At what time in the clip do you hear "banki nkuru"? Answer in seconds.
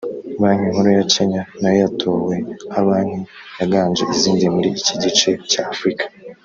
0.41-0.89